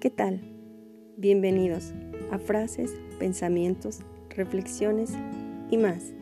¿Qué 0.00 0.10
tal? 0.10 0.40
Bienvenidos 1.16 1.92
a 2.30 2.38
frases, 2.38 2.94
pensamientos, 3.18 3.98
reflexiones 4.30 5.10
y 5.72 5.76
más. 5.76 6.12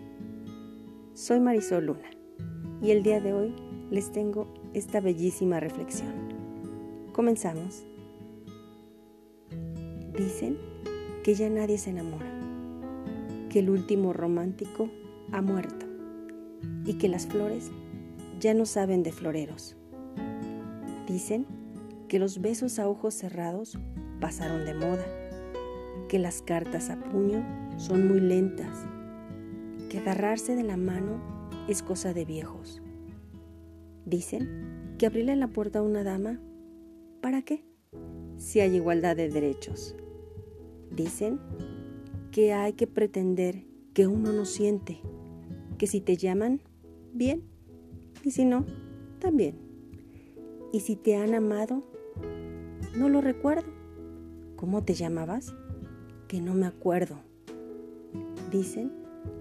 Soy 1.12 1.40
Marisol 1.40 1.84
Luna 1.84 2.08
y 2.80 2.92
el 2.92 3.02
día 3.02 3.20
de 3.20 3.34
hoy 3.34 3.54
les 3.90 4.10
tengo 4.12 4.48
esta 4.72 5.02
bellísima 5.02 5.60
reflexión. 5.60 6.10
Comenzamos. 7.12 7.84
Dicen 10.16 10.56
que 11.22 11.34
ya 11.34 11.50
nadie 11.50 11.76
se 11.76 11.90
enamora, 11.90 12.32
que 13.50 13.58
el 13.58 13.68
último 13.68 14.14
romántico 14.14 14.88
ha 15.32 15.42
muerto 15.42 15.84
y 16.86 16.94
que 16.94 17.10
las 17.10 17.26
flores 17.26 17.70
ya 18.40 18.54
no 18.54 18.64
saben 18.64 19.02
de 19.02 19.12
floreros. 19.12 19.76
Dicen 21.06 21.65
que 22.08 22.18
los 22.18 22.40
besos 22.40 22.78
a 22.78 22.88
ojos 22.88 23.14
cerrados 23.14 23.78
pasaron 24.20 24.64
de 24.64 24.74
moda, 24.74 25.04
que 26.08 26.18
las 26.18 26.42
cartas 26.42 26.90
a 26.90 26.96
puño 26.96 27.44
son 27.78 28.08
muy 28.08 28.20
lentas, 28.20 28.86
que 29.88 29.98
agarrarse 29.98 30.54
de 30.56 30.62
la 30.62 30.76
mano 30.76 31.20
es 31.68 31.82
cosa 31.82 32.12
de 32.12 32.24
viejos. 32.24 32.80
Dicen 34.04 34.94
que 34.98 35.06
abrirle 35.06 35.36
la 35.36 35.48
puerta 35.48 35.80
a 35.80 35.82
una 35.82 36.04
dama, 36.04 36.40
¿para 37.20 37.42
qué? 37.42 37.64
Si 38.36 38.60
hay 38.60 38.76
igualdad 38.76 39.16
de 39.16 39.28
derechos. 39.28 39.96
Dicen 40.90 41.40
que 42.30 42.52
hay 42.52 42.74
que 42.74 42.86
pretender 42.86 43.64
que 43.94 44.06
uno 44.06 44.32
no 44.32 44.44
siente, 44.44 45.00
que 45.78 45.86
si 45.86 46.00
te 46.00 46.16
llaman, 46.16 46.60
bien, 47.12 47.42
y 48.22 48.30
si 48.30 48.44
no, 48.44 48.64
también. 49.18 49.56
Y 50.72 50.80
si 50.80 50.96
te 50.96 51.16
han 51.16 51.34
amado, 51.34 51.82
no 52.96 53.08
lo 53.08 53.20
recuerdo. 53.20 53.68
¿Cómo 54.56 54.82
te 54.82 54.94
llamabas? 54.94 55.54
Que 56.28 56.40
no 56.40 56.54
me 56.54 56.66
acuerdo. 56.66 57.18
Dicen 58.50 58.90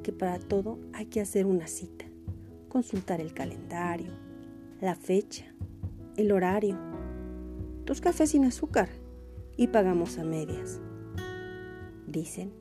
que 0.03 0.12
para 0.12 0.39
todo 0.39 0.78
hay 0.94 1.06
que 1.06 1.22
hacer 1.22 1.45
una 1.45 1.67
cita, 1.67 2.06
consultar 2.70 3.22
el 3.22 3.34
calendario, 3.34 4.12
la 4.81 4.95
fecha, 4.95 5.45
el 6.17 6.31
horario, 6.31 6.78
tus 7.86 8.02
cafés 8.02 8.31
sin 8.31 8.45
azúcar 8.45 8.89
y 9.58 9.67
pagamos 9.67 10.17
a 10.17 10.23
medias. 10.23 10.81
Dicen 12.08 12.52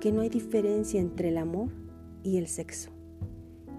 que 0.00 0.12
no 0.12 0.20
hay 0.20 0.28
diferencia 0.28 1.00
entre 1.00 1.28
el 1.28 1.38
amor 1.38 1.68
y 2.22 2.36
el 2.36 2.46
sexo 2.46 2.90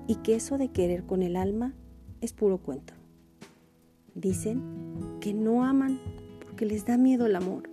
y 0.07 0.15
que 0.15 0.35
eso 0.35 0.57
de 0.57 0.71
querer 0.71 1.05
con 1.05 1.21
el 1.21 1.35
alma 1.35 1.73
es 2.21 2.33
puro 2.33 2.57
cuento. 2.57 2.93
Dicen 4.15 4.61
que 5.19 5.33
no 5.33 5.65
aman 5.65 5.99
les 6.65 6.85
da 6.85 6.97
miedo 6.97 7.25
el 7.25 7.35
amor. 7.35 7.69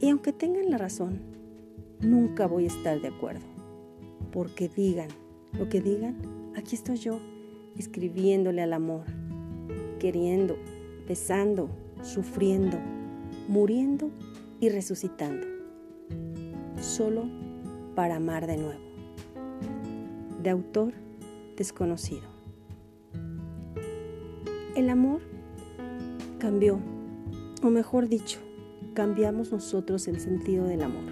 Y 0.00 0.10
aunque 0.10 0.32
tengan 0.32 0.70
la 0.70 0.78
razón, 0.78 1.20
nunca 2.00 2.46
voy 2.46 2.64
a 2.64 2.68
estar 2.68 3.00
de 3.00 3.08
acuerdo. 3.08 3.46
Porque 4.30 4.68
digan 4.68 5.08
lo 5.58 5.68
que 5.68 5.80
digan, 5.80 6.16
aquí 6.54 6.74
estoy 6.74 6.96
yo, 6.96 7.18
escribiéndole 7.76 8.62
al 8.62 8.74
amor, 8.74 9.04
queriendo, 9.98 10.56
besando, 11.08 11.70
sufriendo, 12.02 12.78
muriendo 13.48 14.10
y 14.60 14.68
resucitando. 14.68 15.46
Solo 16.80 17.24
para 17.94 18.16
amar 18.16 18.46
de 18.46 18.58
nuevo. 18.58 18.80
De 20.42 20.50
autor 20.50 20.92
desconocido. 21.56 22.28
El 24.74 24.90
amor 24.90 25.22
cambió 26.38 26.78
o 27.66 27.70
mejor 27.70 28.08
dicho, 28.08 28.38
cambiamos 28.94 29.50
nosotros 29.50 30.06
el 30.06 30.20
sentido 30.20 30.66
del 30.66 30.82
amor 30.82 31.02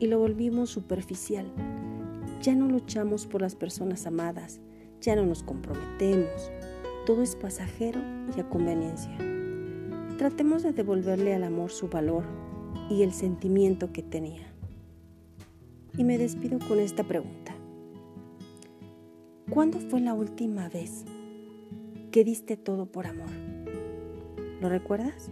y 0.00 0.08
lo 0.08 0.18
volvimos 0.18 0.70
superficial. 0.70 1.46
Ya 2.42 2.56
no 2.56 2.66
luchamos 2.66 3.26
por 3.26 3.42
las 3.42 3.54
personas 3.54 4.04
amadas, 4.04 4.60
ya 5.00 5.14
no 5.14 5.24
nos 5.24 5.44
comprometemos. 5.44 6.50
Todo 7.06 7.22
es 7.22 7.36
pasajero 7.36 8.00
y 8.36 8.40
a 8.40 8.48
conveniencia. 8.48 9.16
Tratemos 10.18 10.64
de 10.64 10.72
devolverle 10.72 11.32
al 11.32 11.44
amor 11.44 11.70
su 11.70 11.88
valor 11.88 12.24
y 12.90 13.02
el 13.02 13.12
sentimiento 13.12 13.92
que 13.92 14.02
tenía. 14.02 14.52
Y 15.96 16.02
me 16.02 16.18
despido 16.18 16.58
con 16.66 16.80
esta 16.80 17.04
pregunta. 17.04 17.54
¿Cuándo 19.48 19.78
fue 19.78 20.00
la 20.00 20.14
última 20.14 20.68
vez 20.68 21.04
que 22.10 22.24
diste 22.24 22.56
todo 22.56 22.86
por 22.86 23.06
amor? 23.06 23.30
¿Lo 24.60 24.68
recuerdas? 24.68 25.30